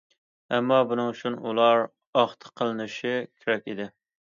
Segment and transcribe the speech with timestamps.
[0.55, 1.83] ئەمما، بۇنىڭ ئۈچۈن ئۇلار«
[2.23, 3.91] ئاختا» قىلىنىشى كېرەك ئىدى.